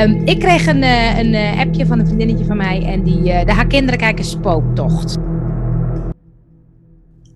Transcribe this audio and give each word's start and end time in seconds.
Ehm, 0.00 0.22
ik 0.24 0.38
kreeg 0.38 0.66
een, 0.66 0.82
eh, 0.82 1.18
een 1.18 1.34
eh, 1.34 1.60
appje 1.60 1.86
van 1.86 1.98
een 1.98 2.06
vriendinnetje 2.06 2.44
van 2.44 2.56
mij 2.56 2.84
en 2.86 3.02
die, 3.02 3.32
eh, 3.32 3.46
de 3.46 3.52
haar 3.52 3.66
kinderen 3.66 3.98
kijken 3.98 4.24
spooktocht. 4.24 5.16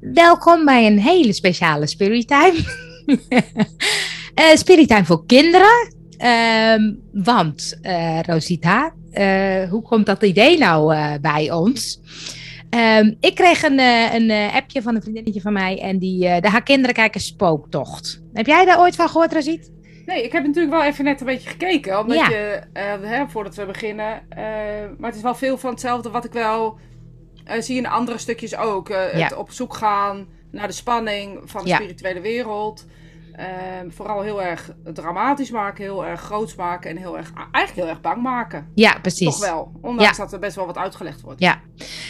Welkom 0.01 0.65
bij 0.65 0.87
een 0.87 0.99
hele 0.99 1.33
speciale 1.33 1.87
Spirit 1.87 2.29
Time. 2.29 2.59
Spirit 4.55 5.01
voor 5.03 5.27
kinderen. 5.27 5.95
Ehm, 6.17 6.93
want, 7.13 7.79
Rosita, 8.27 8.95
hoe 9.71 9.83
komt 9.83 10.07
dat 10.07 10.23
idee 10.23 10.59
nou 10.59 10.95
bij 11.21 11.53
ons? 11.53 12.01
Ehm, 12.71 13.15
ik 13.21 13.35
kreeg 13.35 13.63
een, 13.63 13.79
een 14.15 14.31
appje 14.53 14.83
van 14.83 14.95
een 14.95 15.03
vriendinnetje 15.03 15.41
van 15.41 15.53
mij 15.53 15.81
en 15.81 15.99
die, 15.99 16.19
de 16.41 16.49
haar 16.49 16.63
kinderen 16.63 16.95
kijken 16.95 17.21
spooktocht. 17.21 18.23
Heb 18.33 18.47
jij 18.47 18.65
daar 18.65 18.81
ooit 18.81 18.97
van 18.97 19.09
gehoord, 19.09 19.33
Rosit? 19.33 19.73
Nee, 20.07 20.25
ik 20.25 20.33
heb 20.33 20.47
natuurlijk 20.47 20.75
wel 20.75 20.85
even 20.85 21.05
net 21.05 21.21
een 21.21 21.27
beetje 21.27 21.49
gekeken. 21.51 21.99
Omdat 21.99 22.17
Ja. 22.17 22.29
je, 22.29 22.61
eh, 22.73 22.95
hè, 23.03 23.29
voordat 23.29 23.55
we 23.55 23.67
beginnen. 23.67 24.23
eh, 24.29 24.43
maar 24.99 25.09
het 25.09 25.15
is 25.17 25.23
wel 25.23 25.35
veel 25.35 25.59
van 25.59 25.71
hetzelfde 25.71 26.11
wat 26.11 26.25
ik 26.25 26.33
wel 26.33 26.79
eh, 27.45 27.61
zie 27.61 27.77
in 27.77 27.87
andere 27.87 28.19
stukjes 28.19 28.57
ook. 28.57 28.89
Ja. 28.89 28.97
Het 29.11 29.35
op 29.37 29.51
zoek 29.51 29.75
gaan 29.75 30.27
naar 30.51 30.67
de 30.67 30.73
spanning 30.73 31.41
van 31.45 31.63
de 31.63 31.69
Ja. 31.69 31.77
spirituele 31.77 32.21
wereld. 32.21 32.87
Ehm, 33.37 33.91
vooral 33.91 34.23
heel 34.23 34.43
erg 34.43 34.71
dramatisch 34.93 35.51
maken, 35.51 35.85
heel 35.85 36.07
erg 36.07 36.21
groots 36.21 36.55
maken 36.55 36.91
en 36.91 36.97
heel 36.97 37.17
erg, 37.17 37.33
eigenlijk 37.35 37.75
heel 37.75 37.89
erg 37.89 38.01
bang 38.01 38.23
maken. 38.23 38.67
Ja, 38.75 38.99
precies. 39.03 39.39
Toch 39.39 39.49
wel. 39.49 39.73
Ondanks 39.83 40.17
Ja. 40.17 40.23
dat 40.23 40.33
er 40.33 40.39
best 40.39 40.57
wel 40.57 40.67
wat 40.67 40.77
uitgelegd 40.77 41.21
wordt. 41.21 41.41
Ja, 41.41 41.61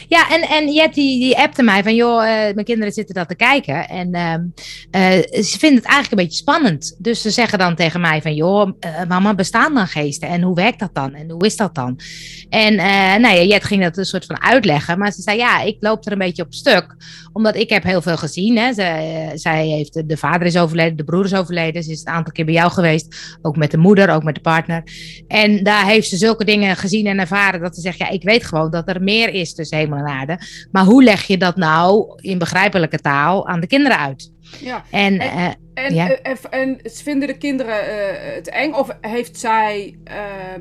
ja 0.09 0.31
en, 0.31 0.43
en 0.43 0.73
Jet 0.73 0.95
die, 0.95 1.19
die 1.21 1.39
appte 1.39 1.63
mij 1.63 1.83
van, 1.83 1.95
joh, 1.95 2.23
eh, 2.23 2.55
mijn 2.55 2.65
kinderen 2.65 2.93
zitten 2.93 3.15
dat 3.15 3.29
te 3.29 3.35
kijken. 3.35 3.89
En 3.89 4.13
ehm, 4.13 4.43
eh, 4.91 5.43
ze 5.43 5.59
vinden 5.59 5.79
het 5.79 5.87
eigenlijk 5.89 6.11
een 6.11 6.27
beetje 6.27 6.39
spannend. 6.39 6.97
Dus 6.99 7.23
ze 7.23 7.31
zeggen 7.31 7.59
dan 7.59 7.75
tegen 7.75 8.01
mij 8.01 8.23
van, 8.23 8.35
joh, 8.35 8.71
eh, 8.81 8.91
mama, 9.09 9.35
bestaan 9.35 9.75
dan 9.75 9.87
geesten? 9.87 10.29
En 10.29 10.43
hoe 10.43 10.55
werkt 10.55 10.79
dat 10.79 10.95
dan? 10.95 11.15
En 11.15 11.31
hoe 11.31 11.47
is 11.47 11.57
dat 11.57 11.75
dan? 11.75 12.01
En 12.49 12.75
nou 13.21 13.35
ja, 13.35 13.43
Jet 13.43 13.65
ging 13.65 13.83
dat 13.83 13.97
een 13.97 14.05
soort 14.05 14.27
van 14.27 14.43
uitleggen. 14.43 14.99
Maar 14.99 15.13
ze 15.13 15.23
zei, 15.23 15.37
ja, 15.39 15.61
ik 15.61 15.77
loop 15.81 16.07
er 16.07 16.13
een 16.13 16.19
beetje 16.19 16.43
op 16.43 16.55
stuk. 16.55 16.97
Omdat 17.33 17.57
ik 17.57 17.69
heb 17.71 17.83
heel 17.83 18.03
veel 18.03 18.17
gezien. 18.17 18.59
Hè. 18.59 18.73
Zij, 18.73 19.31
zij 19.35 19.67
heeft, 19.67 20.09
de 20.09 20.17
vader 20.17 20.47
is 20.47 20.57
overleden, 20.57 20.97
de 20.97 21.05
broer 21.05 21.14
is 21.23 21.35
overleden. 21.35 21.83
Ze 21.83 21.91
is 21.91 22.01
een 22.05 22.13
aantal 22.13 22.33
keer 22.33 22.45
bij 22.45 22.55
jou 22.55 22.71
geweest. 22.71 23.37
Ook 23.43 23.57
met 23.57 23.71
de 23.71 23.79
moeder, 23.79 24.11
ook 24.11 24.23
met 24.23 24.35
de 24.35 24.41
partner. 24.41 24.83
En 25.29 25.63
daar 25.65 25.87
heeft 25.87 26.09
ze 26.09 26.17
zulke 26.17 26.45
dingen 26.45 26.77
gezien 26.77 27.07
en 27.07 27.19
ervaren 27.19 27.61
dat 27.61 27.75
ze 27.75 27.81
zegt, 27.81 27.99
ja, 27.99 28.09
ik 28.09 28.23
weet 28.23 28.45
gewoon 28.45 28.71
dat 28.71 28.89
er 28.89 29.03
meer 29.03 29.29
is 29.29 29.55
tussen 29.55 29.79
hemel 29.79 29.99
en 29.99 30.07
aarde. 30.07 30.39
Maar 30.73 30.85
hoe 30.85 31.03
leg 31.05 31.23
je 31.27 31.37
dat 31.39 31.57
nou 31.57 32.19
in 32.21 32.39
begrijpelijke 32.39 32.99
taal 32.99 33.49
aan 33.49 33.61
de 33.61 33.67
kinderen 33.67 33.99
uit? 33.99 34.33
Ja. 34.61 34.85
En, 34.91 35.19
En- 35.19 35.31
eh, 35.31 35.49
En, 35.75 35.95
Ja. 35.95 36.09
eh, 36.11 36.33
en, 36.51 36.81
en 36.83 36.91
vinden 36.93 37.29
de 37.29 37.37
kinderen 37.39 37.81
eh, 37.89 38.35
het 38.35 38.49
eng? 38.49 38.73
Of 38.73 38.97
heeft 39.01 39.39
zij 39.39 39.99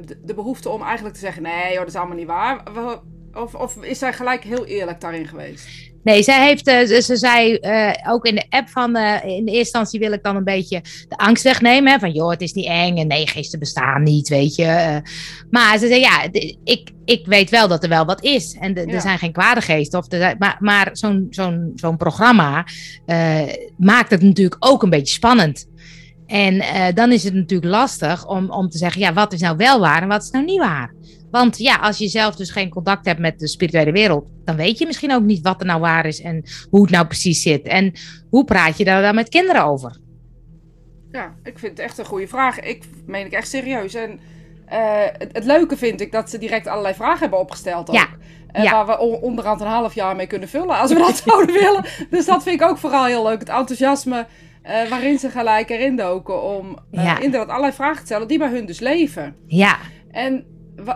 de, 0.05 0.19
de 0.23 0.33
behoefte 0.33 0.69
om 0.69 0.81
eigenlijk 0.81 1.13
te 1.15 1.21
zeggen: 1.21 1.41
nee, 1.41 1.69
joh, 1.69 1.77
dat 1.79 1.88
is 1.88 1.95
allemaal 1.95 2.17
niet 2.17 2.27
waar? 2.27 2.63
Of, 3.33 3.55
of 3.55 3.83
is 3.83 3.99
zij 3.99 4.13
gelijk 4.13 4.43
heel 4.43 4.65
eerlijk 4.65 5.01
daarin 5.01 5.27
geweest? 5.27 5.67
Nee, 6.03 6.23
zij 6.23 6.45
heeft, 6.47 6.67
eh, 6.67 6.79
ze, 6.85 7.01
ze 7.01 7.15
zei 7.17 7.55
eh, 7.55 7.91
ook 8.13 8.25
in 8.25 8.35
de 8.35 8.45
app 8.49 8.69
van, 8.69 8.95
eh, 8.95 9.13
in 9.23 9.45
de 9.45 9.51
eerste 9.51 9.57
instantie 9.57 9.99
wil 9.99 10.11
ik 10.11 10.23
dan 10.23 10.35
een 10.35 10.43
beetje 10.43 10.81
de 11.09 11.17
angst 11.17 11.43
wegnemen. 11.43 11.91
Hè, 11.91 11.99
van, 11.99 12.11
joh, 12.11 12.29
het 12.29 12.41
is 12.41 12.53
niet 12.53 12.65
eng 12.65 12.97
en 12.97 13.07
nee, 13.07 13.27
geesten 13.27 13.59
bestaan 13.59 14.03
niet, 14.03 14.29
weet 14.29 14.55
je. 14.55 15.01
Maar 15.49 15.77
ze 15.77 15.87
zei, 15.87 15.99
ja, 15.99 16.27
ik, 16.63 16.91
ik 17.05 17.25
weet 17.25 17.49
wel 17.49 17.67
dat 17.67 17.83
er 17.83 17.89
wel 17.89 18.05
wat 18.05 18.23
is. 18.23 18.57
En 18.59 18.73
de- 18.73 18.85
Ja. 18.87 18.93
er 18.93 19.01
zijn 19.01 19.17
geen 19.19 19.31
kwade 19.31 19.61
geesten. 19.61 19.99
Of 19.99 20.11
er 20.11 20.17
zijn- 20.19 20.35
maar 20.39 20.57
maar 20.59 20.89
zo'n 20.91 21.27
zo'n 21.29 21.71
zo'n 21.75 21.97
programma 21.97 22.65
maakt 23.77 24.09
het 24.09 24.21
natuurlijk 24.21 24.55
ook 24.59 24.83
een 24.83 24.89
beetje 24.89 25.13
spannend. 25.13 25.67
En 26.27 26.63
dan 26.95 27.11
is 27.11 27.23
het 27.23 27.33
natuurlijk 27.33 27.71
lastig 27.71 28.27
om, 28.27 28.51
om 28.51 28.69
te 28.69 28.77
zeggen, 28.77 29.01
ja, 29.01 29.13
wat 29.13 29.33
is 29.33 29.41
nou 29.41 29.57
wel 29.57 29.79
waar 29.79 30.01
en 30.01 30.07
wat 30.07 30.23
is 30.23 30.29
nou 30.29 30.45
niet 30.45 30.59
waar? 30.59 30.93
Want 31.33 31.57
ja, 31.57 31.75
als 31.75 31.97
je 31.97 32.07
zelf 32.07 32.35
dus 32.35 32.49
geen 32.51 32.69
contact 32.69 33.05
hebt 33.05 33.19
met 33.19 33.39
de 33.39 33.47
spirituele 33.47 33.91
wereld, 33.91 34.25
dan 34.45 34.55
weet 34.55 34.77
je 34.77 34.85
misschien 34.85 35.13
ook 35.13 35.23
niet 35.23 35.41
wat 35.41 35.59
er 35.59 35.65
nou 35.65 35.79
waar 35.79 36.05
is 36.05 36.21
en 36.21 36.43
hoe 36.69 36.81
het 36.81 36.91
nou 36.91 37.05
precies 37.07 37.41
zit. 37.41 37.67
En 37.67 37.91
hoe 38.29 38.45
praat 38.45 38.77
je 38.77 38.83
daar 38.83 39.01
dan 39.01 39.16
met 39.16 39.29
kinderen 39.29 39.63
over? 39.66 39.97
Ja, 41.11 41.33
ik 41.43 41.59
vind 41.59 41.72
het 41.77 41.79
echt 41.85 41.97
een 41.97 42.05
goede 42.05 42.27
vraag. 42.27 42.59
Ik 42.59 42.83
meen 43.05 43.25
ik 43.25 43.31
echt 43.31 43.47
serieus. 43.49 43.93
En 43.93 44.19
eh, 44.66 44.79
het, 45.17 45.29
het 45.31 45.45
leuke 45.45 45.77
vind 45.77 46.01
ik 46.01 46.11
dat 46.11 46.29
ze 46.29 46.38
direct 46.38 46.67
allerlei 46.67 46.93
vragen 46.95 47.19
hebben 47.19 47.39
opgesteld 47.39 47.89
ook. 47.89 47.95
Ja, 47.95 48.07
Eh, 48.51 48.63
ja. 48.63 48.72
Waar 48.72 48.85
we 48.85 48.99
on- 48.99 49.22
onderhand 49.22 49.61
een 49.61 49.67
half 49.67 49.93
jaar 49.95 50.16
mee 50.16 50.27
kunnen 50.27 50.49
vullen 50.49 50.77
als 50.77 50.91
we 50.93 50.97
dat 50.97 51.17
zouden 51.25 51.55
willen. 51.55 51.85
Dus 52.09 52.25
dat 52.25 52.43
vind 52.43 52.61
ik 52.61 52.67
ook 52.67 52.77
vooral 52.77 53.05
heel 53.05 53.23
leuk. 53.23 53.39
Het 53.39 53.49
enthousiasme 53.49 54.25
eh, 54.61 54.89
waarin 54.89 55.19
ze 55.19 55.29
gelijk 55.29 55.69
erin 55.69 55.95
doken 55.95 56.43
om 56.43 56.77
Ja. 56.91 57.19
inderdaad 57.19 57.49
allerlei 57.49 57.73
vragen 57.73 57.99
te 57.99 58.05
stellen 58.05 58.27
die 58.27 58.38
bij 58.38 58.49
hun 58.49 58.66
dus 58.66 58.79
leven. 58.79 59.35
Ja, 59.47 59.77
En 60.11 60.45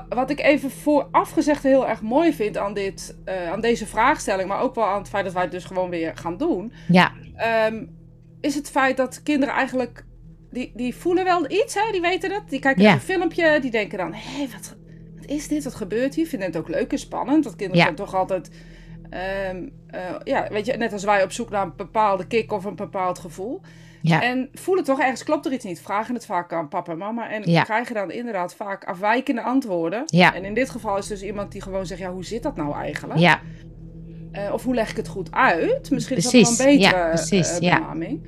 wat 0.09 0.29
ik 0.29 0.39
even 0.39 0.71
vooraf 0.71 1.29
gezegd 1.31 1.63
heel 1.63 1.87
erg 1.87 2.01
mooi 2.01 2.33
vind 2.33 2.57
aan, 2.57 2.73
dit, 2.73 3.17
eh, 3.25 3.51
aan 3.51 3.61
deze 3.61 3.85
vraagstelling, 3.87 4.47
maar 4.47 4.61
ook 4.61 4.75
wel 4.75 4.85
aan 4.85 4.97
het 4.99 5.09
feit 5.09 5.23
dat 5.23 5.33
wij 5.33 5.41
het 5.43 5.51
dus 5.51 5.63
gewoon 5.65 5.89
weer 5.89 6.11
gaan 6.17 6.37
doen, 6.37 6.71
ja, 6.87 7.11
ehm, 7.35 7.85
is 8.41 8.55
het 8.55 8.69
feit 8.69 8.97
dat 8.97 9.23
kinderen 9.23 9.55
eigenlijk, 9.55 10.05
die, 10.51 10.71
die 10.75 10.95
voelen 10.95 11.23
wel 11.23 11.51
iets, 11.51 11.73
hè? 11.73 11.91
die 11.91 12.01
weten 12.01 12.31
het, 12.31 12.49
die 12.49 12.59
kijken 12.59 12.83
Ja. 12.83 12.93
een 12.93 12.99
filmpje, 12.99 13.59
die 13.59 13.71
denken 13.71 13.97
dan, 13.97 14.13
hé, 14.13 14.47
wat, 14.51 14.75
wat 15.15 15.25
is 15.25 15.47
dit, 15.47 15.63
wat 15.63 15.75
gebeurt 15.75 16.15
hier? 16.15 16.27
Vinden 16.27 16.47
het 16.47 16.57
ook 16.57 16.67
leuk 16.67 16.91
en 16.91 16.99
spannend, 16.99 17.43
want 17.43 17.55
kinderen 17.55 17.77
Ja. 17.81 17.83
zijn 17.83 17.95
toch 18.07 18.15
altijd, 18.15 18.51
ehm, 19.09 19.67
eh, 19.87 20.15
ja, 20.23 20.47
weet 20.51 20.65
je, 20.65 20.73
net 20.73 20.93
als 20.93 21.03
wij 21.03 21.23
op 21.23 21.31
zoek 21.31 21.49
naar 21.49 21.63
een 21.63 21.73
bepaalde 21.75 22.27
kick 22.27 22.51
of 22.51 22.65
een 22.65 22.75
bepaald 22.75 23.19
gevoel. 23.19 23.61
Ja, 24.01 24.21
En 24.23 24.49
voelen 24.53 24.83
toch 24.83 24.99
ergens 24.99 25.23
klopt 25.23 25.45
er 25.45 25.51
iets 25.51 25.65
niet. 25.65 25.81
Vragen 25.81 26.13
het 26.13 26.25
vaak 26.25 26.53
aan 26.53 26.67
papa 26.67 26.91
en 26.91 26.97
mama. 26.97 27.29
En 27.29 27.51
Ja. 27.51 27.63
krijgen 27.63 27.95
dan 27.95 28.11
inderdaad 28.11 28.55
vaak 28.55 28.83
afwijkende 28.83 29.41
antwoorden. 29.41 30.03
Ja. 30.05 30.33
En 30.35 30.45
in 30.45 30.53
dit 30.53 30.69
geval 30.69 30.97
is 30.97 31.07
dus 31.07 31.21
iemand 31.23 31.51
die 31.51 31.61
gewoon 31.61 31.85
zegt: 31.85 31.99
ja, 32.01 32.11
hoe 32.11 32.25
zit 32.25 32.43
dat 32.43 32.55
nou 32.55 32.73
eigenlijk? 32.75 33.19
ja, 33.19 33.39
Eh, 34.31 34.53
of 34.53 34.63
hoe 34.63 34.73
leg 34.75 34.89
ik 34.89 34.97
het 34.97 35.07
goed 35.07 35.31
uit? 35.31 35.91
Misschien 35.91 36.17
is 36.17 36.23
dat 36.23 36.31
wel 36.31 36.41
een 36.41 36.57
betere 36.57 36.79
Ja, 36.97 37.07
precies, 37.07 37.49
eh, 37.55 37.59
ja. 37.59 37.79
benaming. 37.79 38.21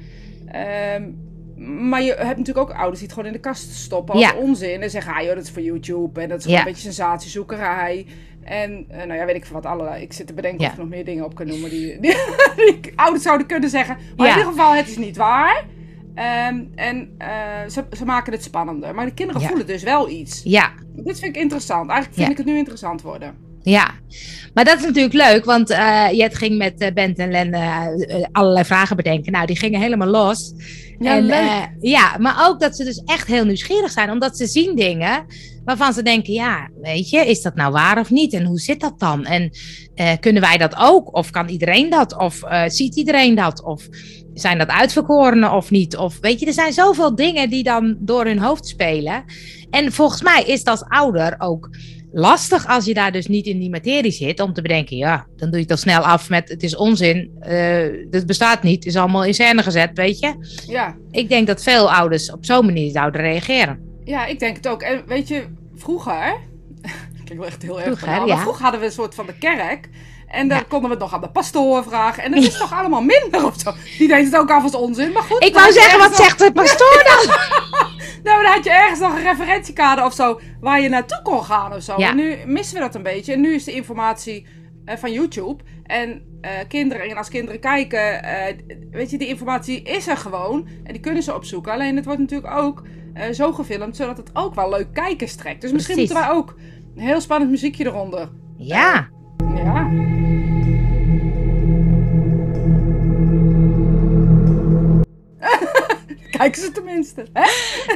Maar 1.67 2.01
je 2.01 2.13
hebt 2.13 2.37
natuurlijk 2.37 2.69
ook 2.69 2.75
ouders 2.77 2.99
die 2.99 3.07
het 3.07 3.11
gewoon 3.13 3.25
in 3.27 3.33
de 3.35 3.39
kast 3.47 3.71
stoppen 3.73 4.13
als 4.15 4.23
Ja. 4.23 4.35
onzin. 4.35 4.81
En 4.81 4.89
zeggen, 4.89 5.13
ah 5.13 5.21
joh, 5.23 5.35
dat 5.35 5.43
is 5.43 5.51
voor 5.51 5.61
YouTube. 5.61 6.21
En 6.21 6.29
dat 6.29 6.39
is 6.39 6.45
Ja. 6.45 6.59
een 6.59 6.63
beetje 6.65 6.81
sensatiezoekerij. 6.81 8.05
En 8.43 8.85
eh, 8.89 8.97
nou 8.97 9.13
ja, 9.19 9.25
weet 9.25 9.35
ik 9.35 9.45
wat 9.45 9.65
allerlei. 9.65 10.01
Ik 10.03 10.13
zit 10.13 10.27
te 10.27 10.33
bedenken 10.33 10.59
Ja. 10.61 10.65
of 10.67 10.73
ik 10.73 10.79
nog 10.79 10.89
meer 10.89 11.05
dingen 11.05 11.25
op 11.25 11.35
kan 11.35 11.47
noemen 11.47 11.69
die, 11.69 11.99
die, 11.99 12.15
die 12.81 12.91
ouders 12.95 13.23
zouden 13.23 13.47
kunnen 13.47 13.69
zeggen. 13.69 13.97
Maar 14.17 14.27
in 14.27 14.37
ieder 14.37 14.51
geval, 14.51 14.73
het 14.75 14.87
is 14.87 14.97
niet 14.97 15.17
waar. 15.17 15.65
Ehm, 16.15 16.63
en 16.75 17.15
eh, 17.17 17.27
ze, 17.69 17.83
ze 17.97 18.05
maken 18.05 18.33
het 18.33 18.43
spannender. 18.43 18.95
Maar 18.95 19.05
de 19.05 19.13
kinderen 19.13 19.41
voelen 19.41 19.67
dus 19.67 19.83
wel 19.83 20.09
iets. 20.09 20.41
ja, 20.43 20.71
Dit 20.95 21.19
vind 21.19 21.35
ik 21.35 21.41
interessant. 21.41 21.89
Eigenlijk 21.89 22.19
vind 22.19 22.31
ik 22.31 22.37
het 22.37 22.45
nu 22.45 22.57
interessant 22.57 23.01
worden. 23.01 23.35
Ja. 23.69 23.91
Maar 24.53 24.65
dat 24.65 24.77
is 24.77 24.85
natuurlijk 24.85 25.13
leuk, 25.13 25.45
want 25.45 25.69
eh 25.69 26.07
Jet 26.11 26.35
ging 26.35 26.57
met 26.57 26.79
eh, 26.81 26.93
Bent 26.93 27.17
en 27.17 27.31
Len 27.31 27.53
eh, 27.53 27.87
allerlei 28.31 28.65
vragen 28.65 28.95
bedenken. 28.95 29.31
Nou, 29.31 29.45
die 29.45 29.57
gingen 29.57 29.81
helemaal 29.81 30.07
los. 30.07 30.53
Ja, 30.99 31.15
en, 31.15 31.25
leuk. 31.25 31.69
ja, 31.79 32.17
maar 32.19 32.47
ook 32.47 32.59
dat 32.59 32.75
ze 32.75 32.83
dus 32.83 33.01
echt 33.05 33.27
heel 33.27 33.45
nieuwsgierig 33.45 33.91
zijn, 33.91 34.11
omdat 34.11 34.37
ze 34.37 34.47
zien 34.47 34.75
dingen 34.75 35.25
waarvan 35.65 35.93
ze 35.93 36.03
denken, 36.03 36.33
ja, 36.33 36.69
weet 36.81 37.09
je, 37.09 37.19
is 37.19 37.41
dat 37.41 37.55
nou 37.55 37.71
waar 37.71 37.99
of 37.99 38.09
niet? 38.09 38.33
En 38.33 38.45
hoe 38.45 38.59
zit 38.59 38.79
dat 38.79 38.99
dan? 38.99 39.25
En 39.25 39.51
kunnen 40.19 40.41
wij 40.41 40.57
dat 40.57 40.75
ook? 40.77 41.15
Of 41.15 41.29
kan 41.29 41.47
iedereen 41.47 41.89
dat? 41.89 42.17
Of 42.17 42.41
ziet 42.67 42.95
iedereen 42.95 43.35
dat? 43.35 43.63
Of 43.63 43.87
zijn 44.33 44.57
dat 44.57 44.67
uitverkorenen 44.67 45.51
of 45.51 45.71
niet? 45.71 45.97
Of 45.97 46.17
weet 46.21 46.39
je, 46.39 46.45
er 46.45 46.53
zijn 46.53 46.73
zoveel 46.73 47.15
dingen 47.15 47.49
die 47.49 47.63
dan 47.63 47.97
door 47.99 48.25
hun 48.25 48.39
hoofd 48.39 48.67
spelen. 48.67 49.23
En 49.69 49.91
volgens 49.91 50.21
mij 50.21 50.43
is 50.43 50.59
het 50.59 50.67
als 50.67 50.83
ouder 50.87 51.35
ook 51.37 51.69
lastig 52.11 52.67
als 52.67 52.85
je 52.85 52.93
daar 52.93 53.11
dus 53.11 53.27
niet 53.27 53.45
in 53.45 53.59
die 53.59 53.69
materie 53.69 54.11
zit, 54.11 54.39
om 54.39 54.53
te 54.53 54.61
bedenken, 54.61 54.97
ja, 54.97 55.25
dan 55.35 55.49
doe 55.49 55.57
je 55.57 55.63
het 55.63 55.71
al 55.71 55.77
snel 55.77 56.01
af 56.01 56.29
met 56.29 56.49
het 56.49 56.63
is 56.63 56.75
onzin, 56.75 57.31
eh 57.39 57.87
het 58.11 58.25
bestaat 58.25 58.63
niet, 58.63 58.75
het 58.75 58.85
is 58.85 58.95
allemaal 58.95 59.25
in 59.25 59.33
scène 59.33 59.63
gezet, 59.63 59.89
weet 59.93 60.19
je. 60.19 60.33
Ja. 60.67 60.95
Ik 61.11 61.29
denk 61.29 61.47
dat 61.47 61.63
veel 61.63 61.93
ouders 61.93 62.31
op 62.31 62.45
zo'n 62.45 62.65
manier 62.65 62.91
zouden 62.91 63.21
reageren. 63.21 63.79
Ja, 64.03 64.25
ik 64.25 64.39
denk 64.39 64.55
het 64.55 64.67
ook. 64.67 64.81
En 64.81 65.03
weet 65.05 65.27
je, 65.27 65.43
vroeger. 65.75 66.37
Klinkt 67.25 67.37
wel 67.37 67.45
echt 67.45 67.61
heel 67.61 67.81
erg. 67.81 67.99
Vroeger, 67.99 68.27
maar 68.27 68.39
vroeger 68.39 68.61
hadden 68.61 68.79
we 68.79 68.85
een 68.85 68.91
soort 68.91 69.15
van 69.15 69.25
de 69.25 69.37
kerk. 69.37 69.89
En 70.29 70.47
dan 70.47 70.57
Ja. 70.57 70.63
konden 70.67 70.89
we 70.89 70.95
het 70.95 71.03
nog 71.03 71.13
aan 71.13 71.21
de 71.21 71.29
pastoor 71.29 71.83
vragen. 71.83 72.23
En 72.23 72.31
dat 72.31 72.43
is 72.43 72.57
toch 72.57 72.73
allemaal 72.73 73.01
minder 73.01 73.45
of 73.45 73.59
zo. 73.59 73.71
Die 73.97 74.07
deed 74.07 74.25
het 74.25 74.35
ook 74.37 74.51
af 74.51 74.63
als 74.63 74.75
onzin. 74.75 75.11
Maar 75.11 75.21
goed. 75.23 75.43
Ik 75.43 75.53
wou 75.53 75.71
zeggen, 75.71 75.99
wat 75.99 76.15
zegt 76.15 76.39
de 76.39 76.51
pastoor 76.51 77.03
dan? 77.03 77.35
Nou, 78.23 78.43
dan 78.43 78.51
had 78.51 78.63
je 78.63 78.71
ergens 78.71 78.99
nog 78.99 79.15
een 79.15 79.23
referentiekader 79.23 80.05
of 80.05 80.13
zo. 80.13 80.39
Waar 80.61 80.81
je 80.81 80.89
naartoe 80.89 81.21
kon 81.21 81.43
gaan 81.43 81.73
of 81.73 81.81
zo. 81.83 81.93
Ja. 81.97 82.09
En 82.09 82.15
nu 82.15 82.35
missen 82.45 82.75
we 82.75 82.81
dat 82.81 82.95
een 82.95 83.03
beetje. 83.03 83.33
En 83.33 83.41
nu 83.41 83.53
is 83.53 83.63
de 83.63 83.71
informatie 83.71 84.45
eh, 84.85 84.97
van 84.97 85.11
YouTube. 85.11 85.63
En 85.83 86.21
eh, 86.41 86.51
kinderen, 86.67 87.09
en 87.09 87.17
als 87.17 87.29
kinderen 87.29 87.59
kijken. 87.59 88.23
eh, 88.23 88.55
weet 88.91 89.09
je, 89.09 89.17
die 89.17 89.27
informatie 89.27 89.81
is 89.81 90.07
er 90.07 90.17
gewoon. 90.17 90.67
En 90.83 90.93
die 90.93 91.01
kunnen 91.01 91.23
ze 91.23 91.35
opzoeken. 91.35 91.71
Alleen 91.71 91.95
het 91.95 92.05
wordt 92.05 92.19
natuurlijk 92.19 92.53
ook 92.57 92.83
zo 93.31 93.51
gefilmd. 93.53 93.95
Zodat 93.95 94.17
het 94.17 94.29
ook 94.33 94.55
wel 94.55 94.69
leuk 94.69 94.93
kijkers 94.93 95.35
trekt. 95.35 95.61
Dus 95.61 95.71
misschien 95.71 95.95
Precies. 95.95 96.13
moeten 96.13 96.29
wij 96.29 96.37
ook 96.39 96.55
een 96.95 97.01
heel 97.03 97.21
spannend 97.21 97.51
muziekje 97.51 97.85
eronder. 97.85 98.29
Ja, 98.57 99.07
Ja. 99.55 99.89
kijken 106.37 106.61
ze 106.61 106.71
tenminste. 106.71 107.25
Hè? 107.33 107.45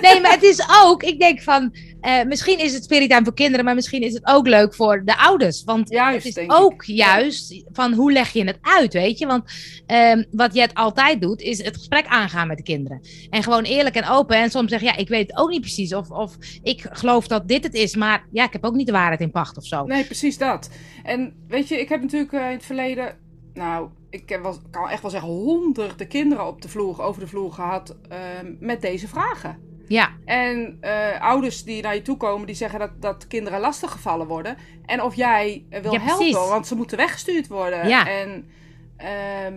Nee, 0.01 0.21
maar 0.21 0.31
het 0.31 0.43
is 0.43 0.67
ook, 0.83 1.03
ik 1.03 1.19
denk 1.19 1.41
van, 1.41 1.75
eh, 2.03 2.23
misschien 2.23 2.59
is 2.59 2.73
het 2.73 2.83
spirittime 2.83 3.23
voor 3.23 3.33
kinderen, 3.33 3.65
maar 3.65 3.75
misschien 3.75 4.01
is 4.01 4.13
het 4.13 4.25
ook 4.25 4.47
leuk 4.47 4.75
voor 4.75 5.01
de 5.05 5.17
ouders. 5.17 5.63
Want 5.63 5.89
Juist, 5.89 6.27
het 6.27 6.37
is 6.37 6.49
ook 6.49 6.83
ik. 6.87 6.95
juist 6.95 7.63
van 7.71 7.93
hoe 7.93 8.11
leg 8.11 8.29
je 8.29 8.43
het 8.43 8.57
uit, 8.61 8.93
weet 8.93 9.19
je? 9.19 9.25
Want 9.25 9.43
ehm, 9.85 10.23
wat 10.31 10.53
Jet 10.53 10.73
altijd 10.73 11.21
doet, 11.21 11.41
is 11.41 11.63
het 11.63 11.77
gesprek 11.77 12.05
aangaan 12.05 12.47
met 12.47 12.57
de 12.57 12.63
kinderen. 12.63 13.01
En 13.29 13.43
gewoon 13.43 13.63
eerlijk 13.63 13.95
en 13.95 14.07
open. 14.07 14.37
En 14.37 14.49
soms 14.49 14.69
zeggen, 14.69 14.87
ja, 14.87 14.95
ik 14.95 15.07
weet 15.07 15.27
het 15.27 15.37
ook 15.39 15.49
niet 15.49 15.61
precies. 15.61 15.93
Of, 15.93 16.09
of 16.09 16.37
ik 16.63 16.87
geloof 16.89 17.27
dat 17.27 17.47
dit 17.47 17.63
het 17.63 17.73
is, 17.73 17.95
maar 17.95 18.27
ja, 18.31 18.43
ik 18.43 18.53
heb 18.53 18.65
ook 18.65 18.75
niet 18.75 18.87
de 18.87 18.91
waarheid 18.91 19.21
in 19.21 19.31
pacht 19.31 19.57
of 19.57 19.65
zo. 19.65 19.85
Nee, 19.85 20.05
precies 20.05 20.37
dat. 20.37 20.69
En 21.03 21.33
weet 21.47 21.67
je, 21.67 21.79
ik 21.79 21.89
heb 21.89 22.01
natuurlijk 22.01 22.33
eh, 22.33 22.45
in 22.45 22.55
het 22.55 22.65
verleden, 22.65 23.17
nou, 23.53 23.89
ik 24.09 24.25
kan 24.71 24.89
echt 24.89 25.01
wel 25.01 25.11
zeggen, 25.11 25.29
honderden 25.29 26.07
kinderen 26.07 26.47
op 26.47 26.61
de 26.61 26.69
vloer, 26.69 27.01
over 27.01 27.21
de 27.21 27.27
vloer 27.27 27.51
gehad 27.51 27.95
ehm, 28.09 28.53
met 28.59 28.81
deze 28.81 29.07
vragen. 29.07 29.71
Ja, 29.93 30.09
En 30.25 30.77
eh, 30.81 31.21
ouders 31.21 31.63
die 31.63 31.81
naar 31.81 31.95
je 31.95 32.01
toe 32.01 32.17
komen, 32.17 32.47
die 32.47 32.55
zeggen 32.55 32.79
dat, 32.79 33.01
dat 33.01 33.27
kinderen 33.27 33.59
lastig 33.59 33.91
gevallen 33.91 34.27
worden. 34.27 34.57
En 34.85 35.01
of 35.01 35.15
jij 35.15 35.65
eh, 35.69 35.81
wil 35.81 35.91
Ja, 35.93 35.99
helpen, 35.99 36.17
precies. 36.17 36.49
want 36.49 36.67
ze 36.67 36.75
moeten 36.75 36.97
weggestuurd 36.97 37.47
worden. 37.47 37.87
Ja. 37.87 38.07
En 38.09 38.49
ehm, 38.97 39.53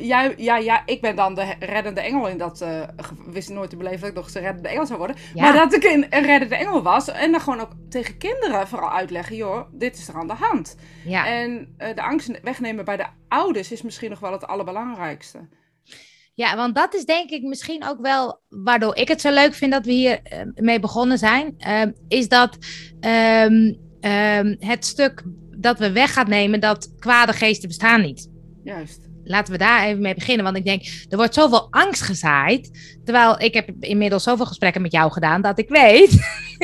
jij, 0.00 0.34
ja, 0.36 0.56
ja, 0.56 0.82
ik 0.86 1.00
ben 1.00 1.16
dan 1.16 1.34
de 1.34 1.54
reddende 1.58 2.00
engel 2.00 2.28
in 2.28 2.38
dat... 2.38 2.58
ge- 2.96 3.14
wist 3.26 3.48
nooit 3.48 3.70
te 3.70 3.76
beleven 3.76 4.00
dat 4.00 4.08
ik 4.08 4.14
nog 4.14 4.32
de 4.32 4.38
reddende 4.40 4.68
engel 4.68 4.86
zou 4.86 4.98
worden. 4.98 5.16
Ja. 5.34 5.42
Maar 5.42 5.52
dat 5.52 5.74
ik 5.74 5.84
een, 5.84 6.06
een 6.10 6.24
reddende 6.24 6.56
engel 6.56 6.82
was. 6.82 7.08
En 7.08 7.30
dan 7.30 7.40
gewoon 7.40 7.60
ook 7.60 7.72
tegen 7.90 8.18
kinderen 8.18 8.68
vooral 8.68 8.90
uitleggen, 8.90 9.36
joh, 9.36 9.60
dit 9.72 9.96
is 9.98 10.08
er 10.08 10.14
aan 10.14 10.26
de 10.26 10.34
hand. 10.34 10.76
ja. 11.04 11.26
En 11.26 11.74
de 11.78 12.02
angst 12.02 12.40
wegnemen 12.42 12.84
bij 12.84 12.96
de 12.96 13.06
ouders 13.28 13.72
is 13.72 13.82
misschien 13.82 14.10
nog 14.10 14.20
wel 14.20 14.32
het 14.32 14.46
allerbelangrijkste. 14.46 15.38
Ja, 16.40 16.56
want 16.56 16.74
dat 16.74 16.94
is 16.94 17.04
denk 17.04 17.30
ik 17.30 17.42
misschien 17.42 17.86
ook 17.86 18.00
wel 18.00 18.40
waardoor 18.48 18.96
ik 18.96 19.08
het 19.08 19.20
zo 19.20 19.30
leuk 19.30 19.54
vind 19.54 19.72
dat 19.72 19.84
we 19.84 19.92
hier 19.92 20.20
eh, 20.22 20.38
mee 20.54 20.80
begonnen 20.80 21.18
zijn. 21.18 21.54
Ehm, 21.58 21.92
is 22.08 22.28
dat 22.28 22.56
ehm, 23.00 23.74
ehm, 24.00 24.56
het 24.58 24.84
stuk 24.84 25.22
dat 25.56 25.78
we 25.78 25.92
weg 25.92 26.12
gaan 26.12 26.28
nemen 26.28 26.60
dat 26.60 26.94
kwade 26.98 27.32
geesten 27.32 27.68
bestaan 27.68 28.00
niet. 28.00 28.30
Juist. 28.64 29.08
Laten 29.24 29.52
we 29.52 29.58
daar 29.58 29.84
even 29.84 30.02
mee 30.02 30.14
beginnen. 30.14 30.44
Want 30.44 30.56
ik 30.56 30.64
denk, 30.64 30.82
er 31.08 31.16
wordt 31.16 31.34
zoveel 31.34 31.66
angst 31.70 32.02
gezaaid. 32.02 32.96
Terwijl 33.04 33.40
ik 33.40 33.54
heb 33.54 33.70
inmiddels 33.80 34.22
zoveel 34.22 34.46
gesprekken 34.46 34.82
met 34.82 34.92
jou 34.92 35.12
gedaan 35.12 35.42
dat 35.42 35.58
ik 35.58 35.68
weet. 35.68 36.18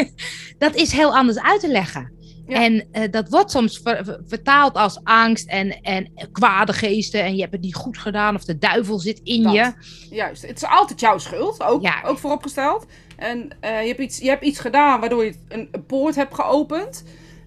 dat 0.58 0.74
is 0.74 0.92
heel 0.92 1.16
anders 1.16 1.40
uit 1.40 1.60
te 1.60 1.68
leggen. 1.68 2.15
Ja. 2.46 2.62
En 2.64 2.88
eh, 2.92 3.10
dat 3.10 3.28
wordt 3.28 3.50
soms 3.50 3.78
ver- 3.82 4.04
ver- 4.04 4.20
vertaald 4.26 4.74
als 4.74 5.00
angst 5.04 5.48
en, 5.48 5.80
en 5.82 6.12
kwade 6.32 6.72
geesten. 6.72 7.22
En 7.24 7.34
je 7.34 7.40
hebt 7.40 7.52
het 7.52 7.60
niet 7.62 7.74
goed 7.74 7.98
gedaan 7.98 8.34
of 8.34 8.44
de 8.44 8.58
duivel 8.58 8.98
zit 8.98 9.20
in 9.24 9.42
Dat. 9.42 9.52
je. 9.54 9.72
Juist. 10.10 10.42
Het 10.46 10.56
is 10.56 10.68
altijd 10.68 11.00
jouw 11.00 11.18
schuld, 11.18 11.62
ook, 11.62 11.82
Ja. 11.82 12.02
ook 12.04 12.18
vooropgesteld. 12.18 12.86
En 13.16 13.48
eh, 13.60 13.80
je, 13.82 13.88
hebt 13.88 14.00
iets, 14.00 14.18
je 14.18 14.28
hebt 14.28 14.44
iets 14.44 14.58
gedaan 14.58 15.00
waardoor 15.00 15.24
je 15.24 15.34
een, 15.48 15.68
een 15.72 15.86
poort 15.86 16.14
hebt 16.14 16.34
geopend. 16.34 17.04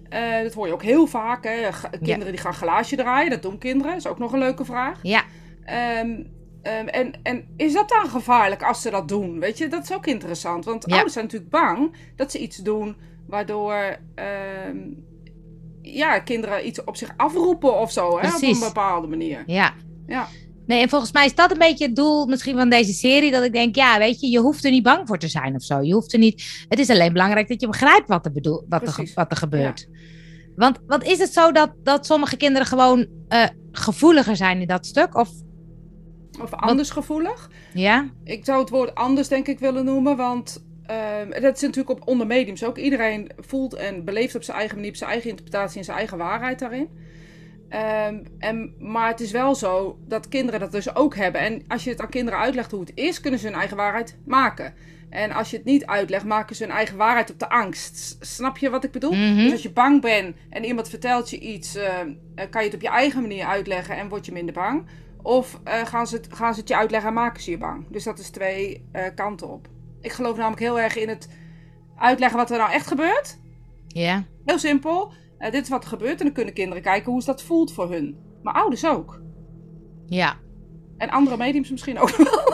Eh, 0.08 0.42
dat 0.42 0.54
hoor 0.54 0.66
je 0.66 0.72
ook 0.72 0.82
heel 0.82 1.06
vaak. 1.06 1.44
Hè? 1.44 1.68
Kinderen 2.02 2.32
die 2.32 2.40
gaan 2.42 2.54
glaasje 2.54 2.96
draaien, 2.96 3.30
dat 3.30 3.42
doen 3.42 3.58
kinderen. 3.58 3.92
Dat 3.92 4.00
is 4.00 4.06
ook 4.10 4.18
nog 4.18 4.32
een 4.32 4.38
leuke 4.38 4.64
vraag. 4.64 4.98
Ja, 5.02 5.22
Ehm, 5.64 6.22
ehm, 6.62 6.86
en, 6.86 7.12
en 7.22 7.44
is 7.56 7.72
dat 7.72 7.88
dan 7.88 8.08
gevaarlijk 8.10 8.62
als 8.62 8.82
ze 8.82 8.90
dat 8.90 9.08
doen? 9.08 9.38
Weet 9.38 9.58
je, 9.58 9.68
dat 9.68 9.82
is 9.82 9.92
ook 9.92 10.06
interessant. 10.06 10.64
Want 10.64 10.84
Ja. 10.86 10.92
ouders 10.92 11.12
zijn 11.12 11.24
natuurlijk 11.24 11.50
bang 11.50 11.96
dat 12.16 12.30
ze 12.30 12.38
iets 12.38 12.56
doen 12.56 12.96
waardoor 13.26 13.96
ehm, 14.14 14.76
ja, 15.82 16.18
kinderen 16.18 16.66
iets 16.66 16.84
op 16.84 16.96
zich 16.96 17.12
afroepen 17.16 17.78
of 17.80 17.92
zo. 17.92 18.18
Hè? 18.20 18.34
Op 18.34 18.42
een 18.42 18.58
bepaalde 18.60 19.06
manier. 19.06 19.42
ja. 19.46 19.72
Ja. 20.06 20.28
Nee, 20.66 20.82
en 20.82 20.88
volgens 20.88 21.12
mij 21.12 21.24
is 21.24 21.34
dat 21.34 21.50
een 21.50 21.58
beetje 21.58 21.86
het 21.86 21.96
doel 21.96 22.26
misschien 22.26 22.56
van 22.56 22.70
deze 22.70 22.92
serie. 22.92 23.30
Dat 23.30 23.44
ik 23.44 23.52
denk, 23.52 23.74
ja, 23.76 23.98
weet 23.98 24.20
je, 24.20 24.26
je 24.26 24.38
hoeft 24.38 24.64
er 24.64 24.70
niet 24.70 24.82
bang 24.82 25.06
voor 25.06 25.18
te 25.18 25.28
zijn 25.28 25.54
of 25.54 25.62
zo. 25.62 25.80
Je 25.80 25.92
hoeft 25.94 26.12
er 26.12 26.18
niet. 26.18 26.64
Het 26.68 26.78
is 26.78 26.90
alleen 26.90 27.12
belangrijk 27.12 27.48
dat 27.48 27.60
je 27.60 27.66
begrijpt 27.66 28.08
wat 28.08 28.24
er, 28.24 28.32
bedoel, 28.32 28.64
wat 28.68 28.82
er, 28.98 29.10
wat 29.14 29.30
er 29.30 29.36
gebeurt. 29.36 29.88
Want 30.56 30.78
wat 30.86 31.04
is 31.04 31.18
het 31.18 31.32
zo 31.32 31.52
dat, 31.52 31.72
dat 31.82 32.06
sommige 32.06 32.36
kinderen 32.36 32.66
gewoon 32.66 33.06
eh, 33.28 33.44
gevoeliger 33.72 34.36
zijn 34.36 34.60
in 34.60 34.66
dat 34.66 34.86
stuk? 34.86 35.16
Of 35.16 35.28
Of 36.40 36.54
anders 36.54 36.90
gevoelig. 36.90 37.50
ja? 37.74 38.08
Ik 38.24 38.44
zou 38.44 38.60
het 38.60 38.70
woord 38.70 38.94
anders 38.94 39.28
denk 39.28 39.46
ik 39.46 39.58
willen 39.58 39.84
noemen, 39.84 40.16
want 40.16 40.64
ehm, 40.86 41.30
dat 41.30 41.56
is 41.56 41.60
natuurlijk 41.60 42.00
op 42.00 42.08
onder 42.08 42.26
mediums 42.26 42.64
ook. 42.64 42.78
Iedereen 42.78 43.30
voelt 43.38 43.74
en 43.74 44.04
beleeft 44.04 44.34
op 44.34 44.42
zijn 44.42 44.56
eigen 44.56 44.76
manier, 44.76 44.90
op 44.90 44.96
zijn 44.96 45.10
eigen 45.10 45.30
interpretatie 45.30 45.78
en 45.78 45.84
zijn 45.84 45.96
eigen 45.96 46.18
waarheid 46.18 46.58
daarin. 46.58 46.88
Ehm, 47.68 48.18
en, 48.38 48.74
maar 48.78 49.08
het 49.08 49.20
is 49.20 49.30
wel 49.30 49.54
zo 49.54 49.98
dat 50.06 50.28
kinderen 50.28 50.60
dat 50.60 50.72
dus 50.72 50.94
ook 50.94 51.16
hebben. 51.16 51.40
En 51.40 51.64
als 51.68 51.84
je 51.84 51.90
het 51.90 52.00
aan 52.00 52.08
kinderen 52.08 52.40
uitlegt 52.40 52.70
hoe 52.70 52.80
het 52.80 52.92
is, 52.94 53.20
kunnen 53.20 53.40
ze 53.40 53.46
hun 53.46 53.56
eigen 53.56 53.76
waarheid 53.76 54.18
maken. 54.24 54.74
En 55.10 55.32
als 55.32 55.50
je 55.50 55.56
het 55.56 55.66
niet 55.66 55.86
uitlegt, 55.86 56.24
maken 56.24 56.56
ze 56.56 56.64
hun 56.64 56.72
eigen 56.72 56.96
waarheid 56.96 57.30
op 57.30 57.38
de 57.38 57.48
angst. 57.48 58.16
Snap 58.20 58.58
je 58.58 58.70
wat 58.70 58.84
ik 58.84 58.90
bedoel? 58.90 59.12
Mhm. 59.12 59.36
Dus 59.36 59.52
als 59.52 59.62
je 59.62 59.70
bang 59.70 60.00
bent 60.00 60.36
en 60.50 60.64
iemand 60.64 60.88
vertelt 60.88 61.30
je 61.30 61.38
iets, 61.38 61.74
ehm, 61.74 62.12
eh, 62.34 62.44
kan 62.50 62.60
je 62.60 62.66
het 62.66 62.76
op 62.76 62.82
je 62.82 62.88
eigen 62.88 63.20
manier 63.20 63.44
uitleggen 63.44 63.96
en 63.96 64.08
word 64.08 64.26
je 64.26 64.32
minder 64.32 64.54
bang. 64.54 64.86
Of 65.22 65.60
eh, 65.64 65.86
gaan, 65.86 66.06
ze 66.06 66.16
het, 66.16 66.28
gaan 66.30 66.54
ze 66.54 66.60
het 66.60 66.68
je 66.68 66.76
uitleggen 66.76 67.08
en 67.08 67.14
maken 67.14 67.42
ze 67.42 67.50
je 67.50 67.58
bang. 67.58 67.86
Dus 67.90 68.04
dat 68.04 68.18
is 68.18 68.30
twee 68.30 68.84
eh, 68.92 69.04
kanten 69.14 69.48
op. 69.48 69.68
Ik 70.00 70.12
geloof 70.12 70.36
namelijk 70.36 70.60
heel 70.60 70.80
erg 70.80 70.96
in 70.96 71.08
het 71.08 71.28
uitleggen 71.98 72.38
wat 72.38 72.50
er 72.50 72.58
nou 72.58 72.70
echt 72.72 72.86
gebeurt. 72.86 73.38
Ja. 73.86 74.24
Heel 74.44 74.58
simpel. 74.58 75.12
Eh, 75.38 75.50
dit 75.50 75.62
is 75.62 75.68
wat 75.68 75.82
er 75.82 75.88
gebeurt 75.88 76.18
en 76.18 76.24
dan 76.24 76.34
kunnen 76.34 76.54
kinderen 76.54 76.82
kijken 76.82 77.12
hoe 77.12 77.20
ze 77.20 77.26
dat 77.26 77.42
voelt 77.42 77.72
voor 77.72 77.90
hun. 77.90 78.18
Maar 78.42 78.54
ouders 78.54 78.86
ook. 78.86 79.20
Ja. 80.06 80.36
En 80.96 81.10
andere 81.10 81.36
mediums 81.36 81.70
misschien 81.70 81.98
ook 81.98 82.16
wel. 82.16 82.26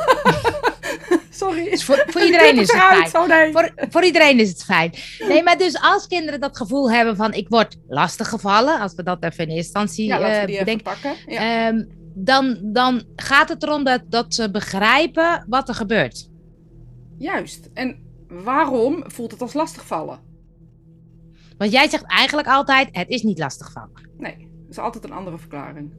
Sorry. 1.31 1.71
Dus 1.71 1.85
voor, 1.85 2.05
voor 2.07 2.23
iedereen 2.31 2.59
is 2.59 2.73
het 2.73 2.81
fijn. 2.81 3.29
Nee. 3.29 3.53
Voor, 3.53 3.73
voor 3.91 4.05
iedereen 4.05 4.41
is 4.41 4.49
het 4.49 4.65
fijn. 4.65 4.95
Nee, 5.29 5.43
maar 5.43 5.59
dus 5.59 5.81
als 5.81 6.07
kinderen 6.07 6.41
dat 6.41 6.57
gevoel 6.57 6.91
hebben 6.91 7.17
van 7.17 7.33
ik 7.33 7.49
word 7.49 7.77
lastig 7.89 8.29
gevallen, 8.29 8.81
als 8.81 8.95
we 8.95 9.03
dat 9.03 9.23
even 9.23 9.45
in 9.45 9.51
eerste 9.51 9.57
instantie 9.57 10.07
Ja, 10.07 10.43
even 10.43 10.59
bedenken, 10.59 10.83
pakken. 10.83 11.15
Ja. 11.27 11.69
ehm, 11.69 11.85
dan, 12.19 12.59
dan 12.63 13.03
gaat 13.17 13.49
het 13.49 13.63
erom 13.63 13.85
dat, 13.85 14.03
dat 14.09 14.35
ze 14.35 14.51
begrijpen 14.51 15.45
wat 15.49 15.69
er 15.69 15.75
gebeurt. 15.75 16.29
Juist. 17.19 17.71
En 17.75 17.99
waarom 18.29 19.03
voelt 19.07 19.31
het 19.31 19.41
als 19.41 19.53
lastigvallen? 19.53 20.21
Want 21.59 21.73
jij 21.73 21.89
zegt 21.89 22.05
eigenlijk 22.05 22.49
altijd, 22.49 22.89
het 22.93 23.09
is 23.09 23.23
niet 23.23 23.39
lastig 23.39 23.73
van. 23.73 23.89
Nee, 24.19 24.37
dat 24.39 24.71
is 24.71 24.79
altijd 24.79 25.05
een 25.05 25.13
andere 25.13 25.39
verklaring. 25.39 25.93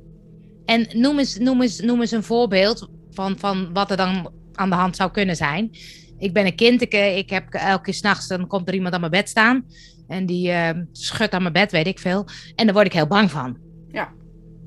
En 0.66 0.88
noem 0.92 1.20
eens, 1.20 1.38
noem 1.38 1.62
eens, 1.62 1.80
noem 1.80 2.02
eens 2.02 2.12
een 2.12 2.24
voorbeeld 2.24 2.90
van, 3.12 3.38
van 3.40 3.74
wat 3.74 3.92
er 3.92 3.98
dan 3.98 4.32
aan 4.54 4.70
de 4.70 4.76
hand 4.76 4.96
zou 4.96 5.12
kunnen 5.12 5.36
zijn. 5.36 5.70
Ik 6.18 6.34
ben 6.34 6.46
een 6.46 6.56
kind, 6.56 6.82
ik, 6.82 6.94
ik 6.94 7.30
heb 7.30 7.54
elke 7.54 7.84
keer 7.84 7.94
s'nachts, 7.94 8.28
dan 8.28 8.48
komt 8.48 8.68
er 8.68 8.74
iemand 8.74 8.94
aan 8.94 9.00
mijn 9.00 9.12
bed 9.12 9.30
staan. 9.30 9.66
En 10.08 10.26
die 10.26 10.52
eh, 10.52 10.70
schudt 10.92 11.34
aan 11.34 11.42
mijn 11.42 11.54
bed, 11.54 11.72
weet 11.72 11.88
ik 11.88 12.00
veel. 12.00 12.26
En 12.56 12.66
daar 12.66 12.74
word 12.74 12.86
ik 12.86 12.94
heel 12.94 13.08
bang 13.08 13.32
van. 13.32 13.58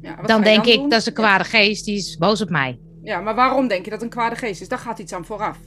Ja. 0.02 0.14
dan 0.22 0.42
denk 0.42 0.64
ik, 0.66 0.74
doen? 0.78 0.88
dat 0.88 1.00
is 1.00 1.06
een 1.06 1.12
kwade 1.12 1.44
geest, 1.44 1.84
die 1.84 1.96
is 1.96 2.16
boos 2.16 2.40
op 2.40 2.50
mij. 2.50 2.78
Ja, 3.02 3.20
maar 3.20 3.34
waarom 3.34 3.68
denk 3.68 3.84
je 3.84 3.90
dat 3.90 4.02
een 4.02 4.08
kwade 4.08 4.36
geest 4.36 4.60
is? 4.60 4.68
Daar 4.68 4.78
gaat 4.78 4.98
iets 4.98 5.12
aan 5.12 5.24
vooraf. 5.24 5.58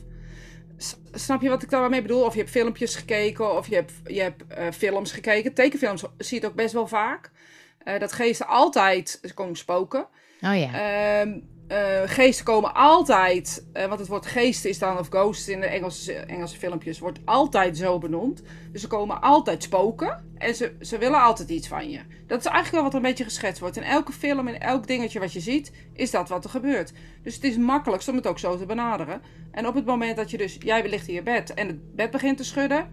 S- 0.78 0.96
snap 1.12 1.42
je 1.42 1.50
wat 1.50 1.64
ik 1.64 1.70
daarmee 1.70 2.02
bedoel? 2.02 2.24
Of 2.24 2.34
je 2.34 2.40
hebt 2.40 2.52
filmpjes 2.52 2.96
gekeken, 2.96 3.58
of 3.58 3.68
je 3.68 3.76
hebt, 3.76 3.92
je 4.06 4.22
hebt 4.22 4.48
eh, 4.48 4.66
films 4.72 5.12
gekeken. 5.12 5.54
Tekenfilms 5.54 6.02
zie 6.18 6.36
je 6.38 6.44
het 6.44 6.46
ook 6.46 6.56
best 6.58 6.74
wel 6.74 6.88
vaak. 6.88 7.32
Eh, 7.78 8.00
dat 8.00 8.14
geesten 8.14 8.48
altijd, 8.48 9.34
komen 9.34 9.56
spoken. 9.56 10.08
Oh 10.42 10.58
ja. 10.60 10.74
Ehm, 11.22 11.40
eh, 11.74 12.02
geesten 12.06 12.46
komen 12.46 12.74
altijd, 12.74 13.66
eh, 13.74 13.86
want 13.86 14.00
het 14.00 14.10
woord 14.10 14.26
geesten 14.26 14.70
is 14.70 14.80
dan, 14.80 14.98
of 14.98 15.08
ghosts 15.10 15.48
in 15.48 15.60
de 15.60 15.66
Engelse, 15.66 16.14
Engelse 16.14 16.58
filmpjes, 16.58 17.00
wordt 17.00 17.20
altijd 17.26 17.78
zo 17.78 17.98
benoemd. 17.98 18.42
Dus 18.72 18.82
ze 18.82 18.88
komen 18.88 19.22
altijd 19.22 19.64
spoken 19.64 20.26
en 20.38 20.56
ze, 20.56 20.76
ze 20.82 20.98
willen 20.98 21.22
altijd 21.22 21.50
iets 21.50 21.68
van 21.68 21.90
je. 21.90 22.00
Dat 22.28 22.40
is 22.40 22.46
eigenlijk 22.46 22.72
wel 22.72 22.84
wat 22.84 22.92
er 22.92 22.98
een 22.98 23.06
beetje 23.06 23.24
geschetst 23.24 23.60
wordt. 23.60 23.78
In 23.78 23.84
elke 23.84 24.12
film, 24.12 24.48
in 24.48 24.60
elk 24.60 24.88
dingetje 24.88 25.20
wat 25.20 25.34
je 25.34 25.40
ziet, 25.40 25.72
is 25.94 26.12
dat 26.12 26.30
wat 26.30 26.44
er 26.44 26.50
gebeurt. 26.50 26.94
Dus 27.24 27.36
het 27.36 27.44
is 27.44 27.58
makkelijkst 27.58 28.08
om 28.08 28.16
het 28.16 28.28
ook 28.28 28.40
zo 28.40 28.58
te 28.58 28.66
benaderen. 28.66 29.22
En 29.52 29.68
op 29.68 29.76
het 29.76 29.86
moment 29.86 30.16
dat 30.16 30.32
je 30.32 30.38
dus, 30.38 30.58
jij 30.60 30.90
ligt 30.90 31.08
in 31.08 31.14
je 31.14 31.24
bed 31.24 31.54
en 31.54 31.68
het 31.68 31.96
bed 31.96 32.12
begint 32.12 32.38
te 32.38 32.44
schudden, 32.44 32.92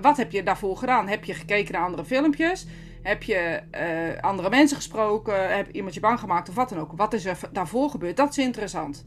wat 0.00 0.16
heb 0.16 0.30
je 0.30 0.42
daarvoor 0.42 0.76
gedaan? 0.76 1.08
Heb 1.08 1.24
je 1.24 1.34
gekeken 1.34 1.72
naar 1.72 1.84
andere 1.84 2.04
filmpjes? 2.04 2.66
Heb 3.04 3.22
je 3.22 3.36
eh, 3.70 4.22
andere 4.22 4.48
mensen 4.50 4.76
gesproken? 4.76 5.56
Heb 5.56 5.70
iemand 5.70 5.94
je 5.94 6.00
bang 6.00 6.18
gemaakt 6.20 6.48
of 6.48 6.54
wat 6.54 6.68
dan 6.68 6.78
ook? 6.78 6.92
Wat 6.96 7.12
is 7.12 7.24
er 7.24 7.38
daarvoor 7.52 7.90
gebeurd? 7.90 8.16
Dat 8.16 8.30
is 8.30 8.38
interessant. 8.38 9.06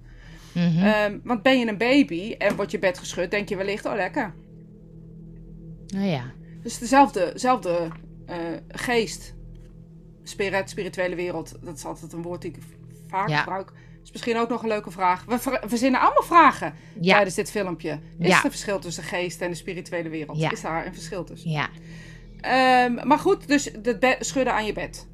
Mhm. 0.53 0.83
Ehm, 0.85 1.17
want 1.23 1.41
ben 1.41 1.59
je 1.59 1.67
een 1.67 1.77
baby 1.77 2.35
en 2.37 2.55
wordt 2.55 2.71
je 2.71 2.79
bed 2.79 2.97
geschud, 2.97 3.31
denk 3.31 3.49
je 3.49 3.55
wellicht, 3.55 3.85
oh 3.85 3.95
lekker. 3.95 4.33
oh 5.95 6.05
ja. 6.05 6.23
Dus 6.61 6.77
dezelfde, 6.77 7.29
dezelfde 7.33 7.87
eh, 8.25 8.37
geest, 8.67 9.33
spirit, 10.23 10.69
spirituele 10.69 11.15
wereld, 11.15 11.55
dat 11.61 11.75
is 11.77 11.85
altijd 11.85 12.13
een 12.13 12.21
woord 12.21 12.41
die 12.41 12.51
ik 12.51 12.57
vaak 13.07 13.29
Ja. 13.29 13.37
gebruik. 13.37 13.71
is 14.03 14.11
misschien 14.13 14.37
ook 14.37 14.49
nog 14.49 14.61
een 14.61 14.67
leuke 14.67 14.91
vraag. 14.91 15.25
We 15.25 15.39
ver- 15.39 15.63
verzinnen 15.65 15.99
allemaal 16.01 16.23
vragen 16.23 16.73
Ja. 17.01 17.13
tijdens 17.13 17.35
dit 17.35 17.51
filmpje. 17.51 17.99
Is 18.19 18.27
Ja. 18.27 18.37
er 18.39 18.45
een 18.45 18.51
verschil 18.51 18.79
tussen 18.79 19.03
geest 19.03 19.41
en 19.41 19.49
de 19.49 19.55
spirituele 19.55 20.09
wereld? 20.09 20.51
Is 20.51 20.61
daar 20.61 20.85
een 20.85 20.93
verschil 20.93 21.23
tussen? 21.23 21.49
Ja. 21.51 21.69
Ehm, 22.41 23.07
maar 23.07 23.19
goed, 23.19 23.47
dus 23.47 23.71
het 23.83 24.15
schudden 24.19 24.53
aan 24.53 24.65
je 24.65 24.73
bed. 24.73 25.07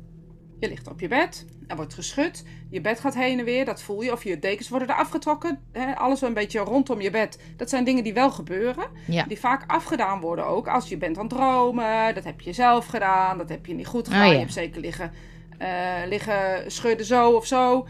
Je 0.59 0.69
ligt 0.69 0.87
op 0.87 0.99
je 0.99 1.07
bed, 1.07 1.45
er 1.67 1.75
wordt 1.75 1.93
geschud, 1.93 2.43
je 2.69 2.81
bed 2.81 2.99
gaat 2.99 3.15
heen 3.15 3.39
en 3.39 3.45
weer, 3.45 3.65
dat 3.65 3.81
voel 3.81 4.01
je. 4.01 4.11
Of 4.11 4.23
je 4.23 4.39
dekens 4.39 4.69
worden 4.69 4.87
er 4.87 4.95
afgetrokken, 4.95 5.59
hè, 5.71 5.95
alles 5.95 6.21
een 6.21 6.33
beetje 6.33 6.59
rondom 6.59 7.01
je 7.01 7.09
bed. 7.09 7.39
Dat 7.57 7.69
zijn 7.69 7.83
dingen 7.83 8.03
die 8.03 8.13
wel 8.13 8.31
gebeuren, 8.31 8.87
Ja. 9.07 9.23
die 9.23 9.39
vaak 9.39 9.63
afgedaan 9.67 10.19
worden 10.19 10.45
ook. 10.45 10.67
Als 10.67 10.89
je 10.89 10.97
bent 10.97 11.17
aan 11.17 11.25
het 11.25 11.33
dromen, 11.33 12.15
dat 12.15 12.23
heb 12.23 12.41
je 12.41 12.53
zelf 12.53 12.85
gedaan, 12.85 13.37
dat 13.37 13.49
heb 13.49 13.65
je 13.65 13.73
niet 13.73 13.87
goed 13.87 14.07
gedaan. 14.07 14.21
Oh, 14.21 14.27
ja. 14.27 14.33
Je 14.33 14.39
hebt 14.39 14.53
zeker 14.53 14.81
liggen, 14.81 15.11
eh, 15.57 15.69
liggen 16.07 16.71
schudden 16.71 17.05
zo 17.05 17.31
of 17.31 17.45
zo. 17.45 17.87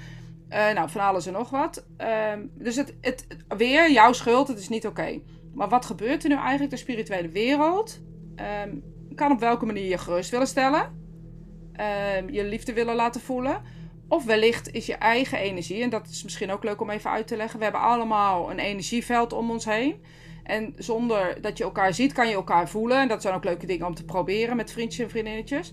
Eh, 0.50 0.74
nou, 0.74 0.90
van 0.90 1.02
alles 1.02 1.26
en 1.26 1.34
nog 1.34 1.50
wat. 1.50 1.86
Ehm, 1.98 2.40
dus 2.54 2.76
het, 2.76 2.94
het, 3.02 3.28
weer 3.58 3.92
jouw 3.92 4.14
schuld, 4.14 4.48
het 4.48 4.60
is 4.60 4.70
niet 4.70 4.88
oké. 4.88 5.20
Maar 5.54 5.70
wat 5.70 5.86
gebeurt 5.86 6.24
er 6.24 6.30
nu 6.30 6.36
eigenlijk? 6.36 6.70
De 6.70 6.78
spirituele 6.78 7.30
wereld 7.30 8.00
ehm, 8.36 8.70
kan 9.16 9.32
op 9.32 9.40
welke 9.40 9.66
manier 9.66 9.90
je 9.90 9.98
gerust 9.98 10.30
willen 10.30 10.48
stellen. 10.48 11.02
Ehm, 11.74 12.30
je 12.30 12.44
liefde 12.44 12.74
willen 12.74 12.96
laten 12.96 13.22
voelen. 13.22 13.62
Of 14.08 14.26
wellicht 14.26 14.72
is 14.72 14.86
je 14.86 14.96
eigen 14.96 15.38
energie, 15.38 15.84
en 15.84 15.90
dat 15.90 16.08
is 16.08 16.24
misschien 16.24 16.52
ook 16.52 16.64
leuk 16.64 16.82
om 16.82 16.90
even 16.90 17.10
uit 17.10 17.28
te 17.28 17.36
leggen. 17.36 17.58
We 17.58 17.64
hebben 17.64 17.82
allemaal 17.82 18.52
een 18.52 18.60
energieveld 18.60 19.34
om 19.34 19.52
ons 19.52 19.66
heen. 19.66 20.04
En 20.44 20.74
zonder 20.78 21.42
dat 21.42 21.58
je 21.58 21.64
elkaar 21.64 21.94
ziet, 21.94 22.14
kan 22.14 22.28
je 22.28 22.34
elkaar 22.34 22.70
voelen. 22.70 23.02
En 23.02 23.08
dat 23.08 23.22
zijn 23.22 23.36
ook 23.36 23.44
leuke 23.44 23.66
dingen 23.66 23.88
om 23.88 23.94
te 23.94 24.06
proberen 24.06 24.56
met 24.56 24.72
vriendjes 24.72 25.04
en 25.04 25.10
vriendinnetjes. 25.10 25.72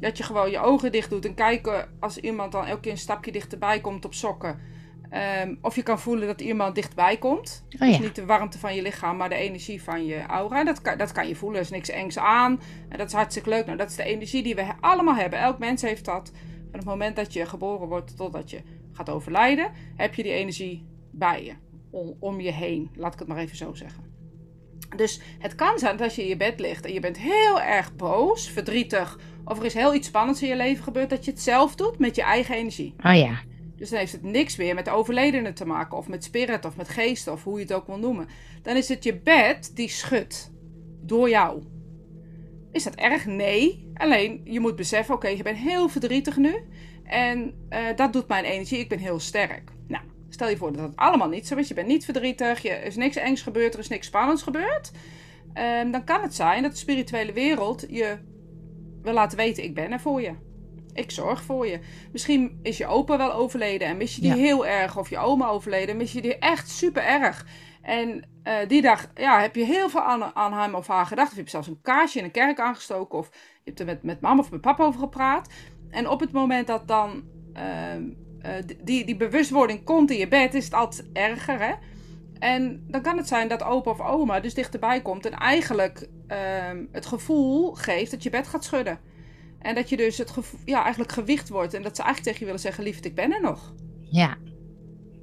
Dat 0.00 0.18
je 0.18 0.24
gewoon 0.24 0.50
je 0.50 0.58
ogen 0.58 0.92
dicht 0.92 1.10
doet 1.10 1.24
en 1.24 1.34
kijken 1.34 1.88
als 2.00 2.18
iemand 2.18 2.52
dan 2.52 2.66
elke 2.66 2.80
keer 2.80 2.92
een 2.92 2.98
stapje 2.98 3.32
dichterbij 3.32 3.80
komt 3.80 4.04
op 4.04 4.14
sokken. 4.14 4.60
Ehm, 5.10 5.54
of 5.60 5.74
je 5.74 5.82
kan 5.82 5.98
voelen 5.98 6.26
dat 6.26 6.40
iemand 6.40 6.74
dichtbij 6.74 7.16
komt. 7.16 7.64
Oh 7.74 7.88
Dus 7.88 7.98
niet 7.98 8.14
de 8.14 8.26
warmte 8.26 8.58
van 8.58 8.74
je 8.74 8.82
lichaam, 8.82 9.16
maar 9.16 9.28
de 9.28 9.34
energie 9.34 9.82
van 9.82 10.06
je 10.06 10.26
aura. 10.26 10.64
Dat 10.64 10.82
kan, 10.82 10.98
dat 10.98 11.12
kan 11.12 11.28
je 11.28 11.36
voelen. 11.36 11.58
Er 11.58 11.64
is 11.64 11.70
niks 11.70 11.88
engs 11.88 12.18
aan. 12.18 12.60
En 12.88 12.98
dat 12.98 13.06
is 13.06 13.12
hartstikke 13.12 13.48
leuk. 13.48 13.66
Nou, 13.66 13.78
dat 13.78 13.90
is 13.90 13.96
de 13.96 14.02
energie 14.02 14.42
die 14.42 14.54
we 14.54 14.66
allemaal 14.80 15.14
hebben. 15.14 15.38
Elk 15.38 15.58
mens 15.58 15.82
heeft 15.82 16.04
dat. 16.04 16.32
Van 16.70 16.78
het 16.78 16.84
moment 16.84 17.16
dat 17.16 17.32
je 17.32 17.46
geboren 17.46 17.88
wordt 17.88 18.16
totdat 18.16 18.50
je 18.50 18.62
gaat 18.92 19.10
overlijden, 19.10 19.70
heb 19.96 20.14
je 20.14 20.22
die 20.22 20.32
energie 20.32 20.86
bij 21.10 21.44
je. 21.44 21.52
Om, 21.90 22.16
om 22.18 22.40
je 22.40 22.52
heen. 22.52 22.90
Laat 22.96 23.12
ik 23.12 23.18
het 23.18 23.28
maar 23.28 23.38
even 23.38 23.56
zo 23.56 23.74
zeggen. 23.74 24.04
Dus 24.96 25.20
het 25.38 25.54
kan 25.54 25.78
zijn 25.78 25.96
dat 25.96 26.06
als 26.06 26.14
je 26.14 26.22
in 26.22 26.28
je 26.28 26.36
bed 26.36 26.60
ligt 26.60 26.84
en 26.84 26.92
je 26.92 27.00
bent 27.00 27.18
heel 27.18 27.60
erg 27.60 27.96
boos, 27.96 28.48
verdrietig, 28.48 29.18
of 29.44 29.58
er 29.58 29.64
is 29.64 29.74
heel 29.74 29.94
iets 29.94 30.06
spannends 30.06 30.42
in 30.42 30.48
je 30.48 30.56
leven 30.56 30.84
gebeurd, 30.84 31.10
dat 31.10 31.24
je 31.24 31.30
het 31.30 31.40
zelf 31.40 31.74
doet 31.74 31.98
met 31.98 32.16
je 32.16 32.22
eigen 32.22 32.54
energie. 32.54 32.94
Oh 33.04 33.14
ja. 33.14 33.40
Dus 33.78 33.90
dan 33.90 33.98
heeft 33.98 34.12
het 34.12 34.22
niks 34.22 34.56
meer 34.56 34.74
met 34.74 34.88
overledenen 34.88 35.54
te 35.54 35.66
maken, 35.66 35.98
of 35.98 36.08
met 36.08 36.24
spirit, 36.24 36.64
of 36.64 36.76
met 36.76 36.88
geesten, 36.88 37.32
of 37.32 37.44
hoe 37.44 37.56
je 37.56 37.62
het 37.62 37.72
ook 37.72 37.86
wil 37.86 37.98
noemen. 37.98 38.28
Dan 38.62 38.76
is 38.76 38.88
het 38.88 39.04
je 39.04 39.16
bed 39.16 39.70
die 39.74 39.88
schudt 39.88 40.50
door 41.00 41.28
jou. 41.28 41.62
Is 42.72 42.84
dat 42.84 42.94
erg? 42.94 43.26
Nee. 43.26 43.90
Alleen 43.94 44.40
je 44.44 44.60
moet 44.60 44.76
beseffen: 44.76 45.14
oké, 45.14 45.28
je 45.28 45.42
bent 45.42 45.58
heel 45.58 45.88
verdrietig 45.88 46.36
nu. 46.36 46.54
En 47.04 47.54
eh, 47.68 47.96
dat 47.96 48.12
doet 48.12 48.28
mijn 48.28 48.44
energie. 48.44 48.78
Ik 48.78 48.88
ben 48.88 48.98
heel 48.98 49.20
sterk. 49.20 49.70
Nou, 49.86 50.04
stel 50.28 50.48
je 50.48 50.56
voor 50.56 50.72
dat 50.72 50.82
het 50.82 50.96
allemaal 50.96 51.28
niet 51.28 51.46
zo 51.46 51.56
is. 51.56 51.68
Je 51.68 51.74
bent 51.74 51.86
niet 51.86 52.04
verdrietig. 52.04 52.62
Je, 52.62 52.70
er 52.70 52.86
is 52.86 52.96
niks 52.96 53.16
engs 53.16 53.42
gebeurd. 53.42 53.74
Er 53.74 53.80
is 53.80 53.88
niks 53.88 54.06
spannends 54.06 54.42
gebeurd. 54.42 54.90
Ehm, 55.52 55.90
dan 55.90 56.04
kan 56.04 56.22
het 56.22 56.34
zijn 56.34 56.62
dat 56.62 56.72
de 56.72 56.78
spirituele 56.78 57.32
wereld 57.32 57.86
je 57.88 58.18
wil 59.02 59.12
laten 59.12 59.38
weten: 59.38 59.64
ik 59.64 59.74
ben 59.74 59.92
er 59.92 60.00
voor 60.00 60.20
je. 60.20 60.32
Ik 60.98 61.10
zorg 61.10 61.42
voor 61.42 61.66
je. 61.66 61.80
Misschien 62.12 62.58
is 62.62 62.76
je 62.78 62.86
opa 62.86 63.16
wel 63.16 63.32
overleden 63.32 63.88
en 63.88 63.96
mis 63.96 64.14
je 64.14 64.20
die 64.20 64.30
Ja. 64.30 64.36
heel 64.36 64.66
erg. 64.66 64.96
Of 64.98 65.10
je 65.10 65.18
oma 65.18 65.48
overleden 65.48 65.88
en 65.88 65.96
mis 65.96 66.12
je 66.12 66.22
die 66.22 66.38
echt 66.38 66.70
super 66.70 67.02
erg. 67.02 67.46
En 67.82 68.28
eh, 68.42 68.54
die 68.68 68.82
dag 68.82 69.10
ja, 69.14 69.40
heb 69.40 69.54
je 69.54 69.64
heel 69.64 69.88
veel 69.88 70.00
aan, 70.00 70.34
aan 70.34 70.52
hem 70.52 70.74
of 70.74 70.86
haar 70.86 71.06
gedacht. 71.06 71.26
Of 71.28 71.34
je 71.34 71.38
hebt 71.40 71.50
zelfs 71.50 71.68
een 71.68 71.80
kaarsje 71.82 72.18
in 72.18 72.24
een 72.24 72.30
kerk 72.30 72.60
aangestoken. 72.60 73.18
Of 73.18 73.28
je 73.32 73.60
hebt 73.64 73.80
er 73.80 73.86
met, 73.86 74.02
met 74.02 74.20
mama 74.20 74.40
of 74.40 74.50
met 74.50 74.60
papa 74.60 74.84
over 74.84 75.00
gepraat. 75.00 75.48
En 75.90 76.08
op 76.08 76.20
het 76.20 76.32
moment 76.32 76.66
dat 76.66 76.88
dan 76.88 77.24
ehm, 77.52 78.02
eh, 78.40 78.52
die, 78.84 79.04
die 79.04 79.16
bewustwording 79.16 79.84
komt 79.84 80.10
in 80.10 80.18
je 80.18 80.28
bed, 80.28 80.54
is 80.54 80.64
het 80.64 80.74
altijd 80.74 81.08
erger. 81.12 81.60
Hè? 81.60 81.72
En 82.38 82.84
dan 82.86 83.02
kan 83.02 83.16
het 83.16 83.28
zijn 83.28 83.48
dat 83.48 83.62
opa 83.62 83.90
of 83.90 84.00
oma 84.00 84.40
dus 84.40 84.54
dichterbij 84.54 85.02
komt 85.02 85.26
en 85.26 85.32
eigenlijk 85.32 86.08
ehm, 86.26 86.84
het 86.92 87.06
gevoel 87.06 87.74
geeft 87.74 88.10
dat 88.10 88.22
je 88.22 88.30
bed 88.30 88.48
gaat 88.48 88.64
schudden. 88.64 89.00
En 89.58 89.74
dat 89.74 89.88
je 89.88 89.96
dus 89.96 90.18
het 90.18 90.32
ja, 90.64 90.82
eigenlijk 90.82 91.12
gewicht 91.12 91.48
wordt. 91.48 91.74
En 91.74 91.82
dat 91.82 91.96
ze 91.96 92.02
eigenlijk 92.02 92.24
tegen 92.24 92.38
je 92.38 92.44
willen 92.44 92.60
zeggen: 92.60 92.84
Liefde, 92.84 93.08
ik 93.08 93.14
ben 93.14 93.32
er 93.32 93.40
nog. 93.40 93.74
Ja. 94.10 94.28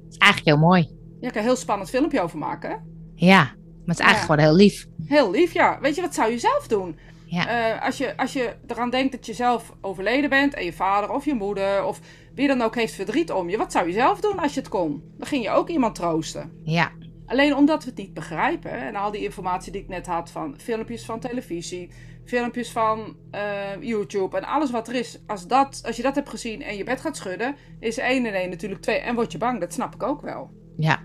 Het 0.04 0.12
is 0.14 0.16
eigenlijk 0.16 0.56
heel 0.56 0.66
mooi. 0.68 0.80
Ja, 1.20 1.26
ik 1.26 1.32
kan 1.32 1.42
een 1.42 1.48
heel 1.48 1.56
spannend 1.56 1.90
filmpje 1.90 2.20
over 2.20 2.38
maken. 2.38 2.70
hè? 2.70 2.76
Ja. 3.14 3.42
Maar 3.42 3.94
het 3.94 3.98
is 3.98 4.04
eigenlijk 4.04 4.16
Ja. 4.18 4.22
gewoon 4.24 4.38
heel 4.38 4.54
lief. 4.66 4.86
Heel 5.04 5.30
lief, 5.30 5.52
ja. 5.52 5.78
Weet 5.80 5.94
je, 5.94 6.00
wat 6.00 6.14
zou 6.14 6.30
je 6.30 6.38
zelf 6.38 6.66
doen? 6.68 6.98
Ja. 7.26 7.74
Eh, 7.76 7.84
als, 7.84 7.98
je, 7.98 8.16
als 8.16 8.32
je 8.32 8.56
eraan 8.66 8.90
denkt 8.90 9.12
dat 9.12 9.26
je 9.26 9.32
zelf 9.34 9.72
overleden 9.80 10.30
bent 10.30 10.54
en 10.54 10.64
je 10.64 10.72
vader 10.72 11.10
of 11.10 11.24
je 11.24 11.34
moeder 11.34 11.84
of 11.84 12.00
wie 12.34 12.46
dan 12.48 12.60
ook 12.62 12.74
heeft 12.74 12.94
verdriet 12.94 13.32
om 13.32 13.48
je, 13.48 13.56
wat 13.56 13.72
zou 13.72 13.86
je 13.86 13.92
zelf 13.92 14.20
doen 14.20 14.38
als 14.38 14.54
je 14.54 14.60
het 14.60 14.68
kon? 14.68 15.02
Dan 15.18 15.26
ging 15.26 15.42
je 15.42 15.50
ook 15.50 15.68
iemand 15.68 15.94
troosten. 15.94 16.52
Ja. 16.64 16.90
Alleen 17.26 17.54
omdat 17.56 17.84
we 17.84 17.90
het 17.90 17.98
niet 17.98 18.14
begrijpen 18.14 18.70
en 18.70 18.94
al 18.96 19.10
die 19.10 19.22
informatie 19.22 19.72
die 19.72 19.80
ik 19.82 19.88
net 19.88 20.06
had 20.06 20.30
van 20.30 20.54
filmpjes 20.58 21.04
van 21.04 21.20
televisie, 21.20 21.90
filmpjes 22.26 22.70
van 22.70 23.16
eh, 23.30 23.80
YouTube 23.80 24.36
en 24.36 24.44
alles 24.44 24.70
wat 24.70 24.88
er 24.88 24.94
is, 24.94 25.18
als, 25.26 25.46
dat, 25.46 25.82
als 25.84 25.96
je 25.96 26.02
dat 26.02 26.14
hebt 26.14 26.28
gezien 26.28 26.62
en 26.62 26.76
je 26.76 26.84
bed 26.84 27.00
gaat 27.00 27.16
schudden, 27.16 27.56
is 27.80 27.98
1 27.98 28.26
en 28.26 28.34
1 28.34 28.50
natuurlijk 28.50 28.80
2 28.80 28.98
en 28.98 29.14
word 29.14 29.32
je 29.32 29.38
bang, 29.38 29.60
dat 29.60 29.72
snap 29.72 29.94
ik 29.94 30.02
ook 30.02 30.20
wel. 30.20 30.50
Ja. 30.76 31.02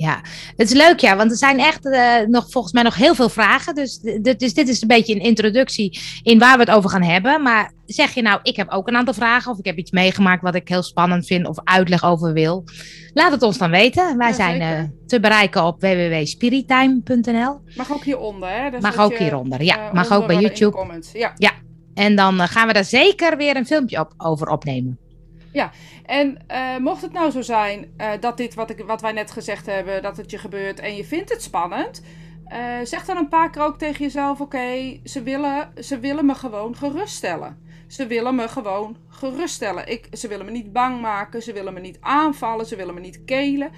Ja, 0.00 0.20
het 0.56 0.70
is 0.70 0.76
leuk 0.76 1.00
ja, 1.00 1.16
want 1.16 1.30
er 1.30 1.36
zijn 1.36 1.58
echt 1.58 1.86
eh, 1.86 2.14
nog 2.26 2.50
volgens 2.50 2.72
mij 2.72 2.82
nog 2.82 2.94
heel 2.94 3.14
veel 3.14 3.28
vragen. 3.28 3.74
Dus, 3.74 3.98
dus 4.36 4.54
dit 4.54 4.68
is 4.68 4.82
een 4.82 4.88
beetje 4.88 5.14
een 5.14 5.20
introductie 5.20 6.00
in 6.22 6.38
waar 6.38 6.54
we 6.58 6.60
het 6.64 6.70
over 6.70 6.90
gaan 6.90 7.02
hebben. 7.02 7.42
Maar 7.42 7.72
zeg 7.86 8.14
je 8.14 8.22
nou, 8.22 8.40
ik 8.42 8.56
heb 8.56 8.70
ook 8.70 8.88
een 8.88 8.96
aantal 8.96 9.14
vragen 9.14 9.52
of 9.52 9.58
ik 9.58 9.64
heb 9.64 9.76
iets 9.76 9.90
meegemaakt 9.90 10.42
wat 10.42 10.54
ik 10.54 10.68
heel 10.68 10.82
spannend 10.82 11.26
vind 11.26 11.46
of 11.48 11.58
uitleg 11.64 12.04
over 12.04 12.32
wil. 12.32 12.64
Laat 13.14 13.32
het 13.32 13.42
ons 13.42 13.58
dan 13.58 13.70
weten. 13.70 14.16
Wij 14.16 14.28
Ja, 14.28 14.34
zijn 14.34 14.60
eh, 14.60 14.82
te 15.06 15.20
bereiken 15.20 15.64
op 15.64 15.80
www.spiritime.nl. 15.80 17.60
Mag 17.76 17.92
ook 17.92 18.04
hieronder, 18.04 18.48
hè? 18.48 18.70
Dus 18.70 18.80
Mag 18.82 18.98
ook 18.98 19.12
je, 19.12 19.22
hieronder, 19.22 19.62
ja. 19.62 19.76
eh, 19.88 19.92
Mag 19.92 20.12
ook 20.12 20.26
bij 20.26 20.36
YouTube. 20.36 20.76
comments. 20.76 21.10
Ja. 21.12 21.32
En 21.94 22.16
dan 22.16 22.40
eh, 22.40 22.48
gaan 22.48 22.66
we 22.66 22.72
daar 22.72 22.84
zeker 22.84 23.36
weer 23.36 23.56
een 23.56 23.66
filmpje 23.66 24.00
op, 24.00 24.12
over 24.16 24.48
opnemen. 24.48 24.98
En 26.04 26.38
eh, 26.46 26.76
mocht 26.76 27.02
het 27.02 27.12
nou 27.12 27.30
zo 27.30 27.42
zijn 27.42 27.92
eh, 27.96 28.10
dat 28.20 28.36
dit 28.36 28.54
wat, 28.54 28.70
ik, 28.70 28.84
wat 28.86 29.00
wij 29.00 29.12
net 29.12 29.30
gezegd 29.30 29.66
hebben, 29.66 30.02
dat 30.02 30.16
het 30.16 30.30
je 30.30 30.38
gebeurt 30.38 30.80
en 30.80 30.96
je 30.96 31.04
vindt 31.04 31.30
het 31.30 31.42
spannend, 31.42 32.02
eh, 32.44 32.60
zeg 32.82 33.04
dan 33.04 33.16
een 33.16 33.28
paar 33.28 33.50
keer 33.50 33.62
ook 33.62 33.78
tegen 33.78 34.04
jezelf: 34.04 34.40
oké, 34.40 35.00
ze, 35.04 35.22
willen, 35.22 35.72
ze 35.78 35.98
willen 35.98 36.26
me 36.26 36.34
gewoon 36.34 36.76
geruststellen. 36.76 37.66
Ze 37.86 38.06
willen 38.06 38.34
me 38.34 38.48
gewoon 38.48 38.96
geruststellen. 39.08 39.88
Ik, 39.88 40.08
ze 40.12 40.28
willen 40.28 40.44
me 40.44 40.50
niet 40.50 40.72
bang 40.72 41.00
maken, 41.00 41.42
ze 41.42 41.52
willen 41.52 41.72
me 41.72 41.80
niet 41.80 41.98
aanvallen, 42.00 42.66
ze 42.66 42.76
willen 42.76 42.94
me 42.94 43.00
niet 43.00 43.24
kelen. 43.24 43.70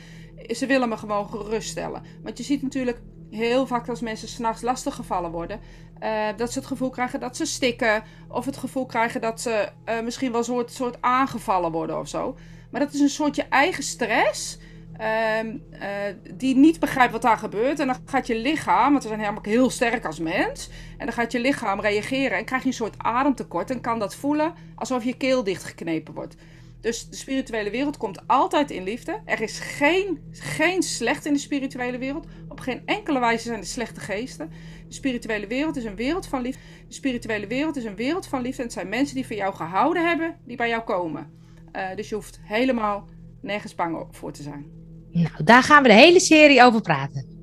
Ze 0.49 0.67
willen 0.67 0.89
me 0.89 0.97
gewoon 0.97 1.29
geruststellen. 1.29 2.03
Want 2.23 2.39
je 2.39 2.45
ziet 2.45 2.63
natuurlijk 2.63 3.01
heel 3.31 3.67
vaak 3.67 3.89
als 3.89 4.01
mensen 4.01 4.29
s'nachts 4.29 4.63
lastiggevallen 4.63 5.31
worden, 5.31 5.61
eh, 5.99 6.27
dat 6.37 6.53
ze 6.53 6.59
het 6.59 6.69
gevoel 6.69 6.91
krijgen 6.91 7.21
dat 7.21 7.37
ze 7.37 7.45
stikken. 7.45 8.03
Of 8.29 8.45
het 8.45 8.57
gevoel 8.57 8.87
krijgen 8.87 9.21
dat 9.21 9.41
ze 9.41 9.69
eh, 9.85 10.01
misschien 10.01 10.33
wel 10.33 10.43
soort, 10.43 10.73
soort 10.73 10.97
aangevallen 11.01 11.73
worden 11.73 11.99
of 11.99 12.09
zo. 12.09 12.37
Maar 12.71 12.81
dat 12.81 12.93
is 12.93 13.01
een 13.01 13.09
soort 13.09 13.37
je 13.37 13.45
eigen 13.49 13.83
stress. 13.83 14.59
ehm, 14.97 15.57
eh, 15.71 15.89
die 16.35 16.57
niet 16.57 16.81
begrijpt 16.81 17.13
wat 17.13 17.23
daar 17.23 17.39
gebeurt. 17.39 17.81
En 17.81 17.87
dan 17.87 17.97
gaat 18.05 18.27
je 18.27 18.37
lichaam, 18.37 18.91
want 18.91 19.03
we 19.03 19.09
zijn 19.09 19.21
helemaal 19.21 19.43
heel 19.43 19.71
sterk 19.71 20.05
als 20.05 20.19
mens. 20.19 20.71
En 20.99 21.07
dan 21.07 21.15
gaat 21.15 21.33
je 21.33 21.41
lichaam 21.41 21.81
reageren. 21.81 22.39
En 22.39 22.45
krijg 22.45 22.63
je 22.63 22.69
een 22.69 22.75
soort 22.75 22.99
ademtekort. 22.99 23.71
En 23.71 23.81
kan 23.81 23.99
dat 23.99 24.15
voelen 24.15 24.55
alsof 24.75 25.05
je 25.05 25.17
keel 25.17 25.45
dichtgeknepen 25.45 26.15
wordt. 26.15 26.37
Dus 26.81 27.09
de 27.09 27.17
spirituele 27.17 27.71
wereld 27.71 27.97
komt 27.97 28.27
altijd 28.27 28.71
in 28.71 28.83
liefde. 28.83 29.21
Er 29.25 29.41
is 29.41 29.59
geen, 29.59 30.19
geen 30.31 30.83
slecht 30.83 31.27
in 31.27 31.33
de 31.33 31.39
spirituele 31.39 31.99
wereld. 31.99 32.27
Op 32.49 32.61
geen 32.61 32.83
enkele 32.85 33.19
wijze 33.19 33.45
zijn 33.45 33.61
er 33.61 33.67
slechte 33.67 34.01
geesten. 34.01 34.51
De 34.89 34.95
spirituele 34.95 35.47
wereld 35.47 35.77
is 35.77 35.85
een 35.85 35.97
wereld 35.97 36.27
van 36.27 36.43
liefde. 36.43 36.61
De 36.89 36.95
spirituele 36.95 37.47
wereld 37.47 37.77
is 37.77 37.85
een 37.85 37.97
wereld 37.97 38.27
van 38.27 38.43
liefde. 38.43 38.59
En 38.59 38.65
het 38.65 38.73
zijn 38.73 38.89
mensen 38.89 39.15
die 39.15 39.27
van 39.27 39.37
jou 39.37 39.55
gehouden 39.55 40.07
hebben, 40.09 40.37
die 40.47 40.57
bij 40.57 40.69
jou 40.69 40.83
komen. 40.83 41.31
Eh, 41.73 41.95
dus 41.97 42.09
je 42.09 42.15
hoeft 42.15 42.41
helemaal 42.43 43.09
nergens 43.43 43.75
bang 43.75 44.07
voor 44.11 44.33
te 44.33 44.43
zijn. 44.43 44.67
Nou, 45.11 45.45
daar 45.45 45.63
gaan 45.63 45.83
we 45.83 45.89
de 45.89 45.95
hele 45.95 46.21
serie 46.21 46.63
over 46.63 46.81
praten. 46.81 47.39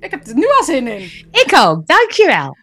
Ik 0.00 0.10
heb 0.10 0.26
er 0.26 0.34
nu 0.34 0.44
al 0.58 0.64
zin 0.64 0.86
in. 0.86 1.02
Ik 1.30 1.52
ook, 1.56 1.86
dankjewel. 1.86 2.56